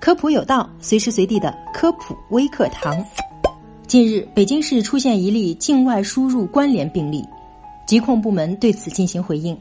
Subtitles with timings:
[0.00, 3.04] 科普有道，随时随地的科普微课堂。
[3.88, 7.24] 近日，北京市出现一例境外输入关联病例，
[7.84, 9.58] 疾控部门对此进行回应。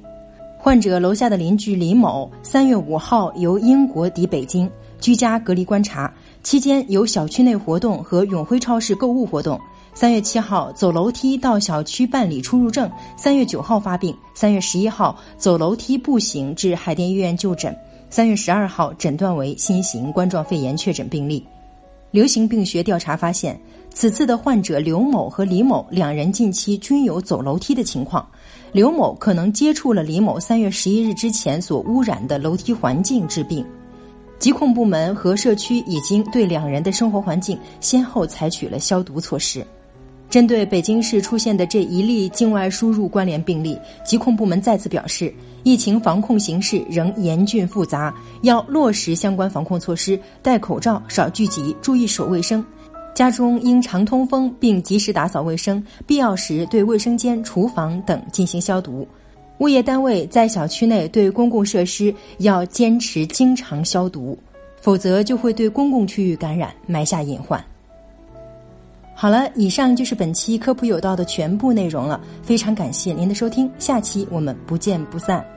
[0.60, 4.70] 患者楼下的邻居李某，三月五号由英国抵北京，
[5.00, 6.14] 居家隔离观察
[6.44, 9.60] 期间有小区内活动和永辉超市购物活动。
[9.96, 17.76] 三月七号走楼梯到小区办理出入证，三月九号发病，三月十一号走楼梯步行至海淀医院就诊。
[18.10, 21.46] 三月十二号诊断为新型冠状肺炎确诊病例。
[22.10, 23.60] 流行病学调查发现，
[23.94, 28.26] 此次的患者刘某和李某两人近期均有走楼梯的情况。
[28.72, 33.66] 刘某可能接触了李某三月十一日之前所污染的楼梯环境致病。
[34.40, 39.66] 疾控部门和社区已经对两人的生活环境先后采取了消毒措施。
[40.30, 52.64] 针对北京市出现的这一例境外输入关联病例，疾控部门再次表示，疫情防控形势仍严峻复杂，要落实相关防控措施，戴口罩、少聚集、注意手卫生，
[53.16, 59.08] 家中应常通风并及时打扫卫生，必要时对卫生间、厨房等进行消毒。
[59.60, 64.38] 物业单位在小区内对公共设施要坚持经常消毒，
[64.82, 67.64] 否则就会对公共区域感染埋下隐患。
[69.20, 72.22] 好了，以上就是本期科普有道的全部内容了。
[72.44, 75.57] 非常感谢您的收听，下期我们不见不散。